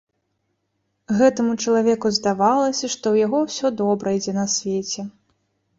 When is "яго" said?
3.29-3.37